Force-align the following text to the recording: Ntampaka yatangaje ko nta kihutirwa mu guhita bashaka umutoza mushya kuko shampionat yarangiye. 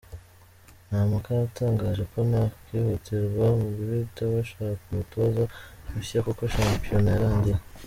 Ntampaka 0.87 1.29
yatangaje 1.41 2.03
ko 2.11 2.17
nta 2.29 2.43
kihutirwa 2.65 3.45
mu 3.59 3.67
guhita 3.75 4.21
bashaka 4.33 4.83
umutoza 4.91 5.43
mushya 5.91 6.19
kuko 6.27 6.41
shampionat 6.53 7.11
yarangiye. 7.13 7.59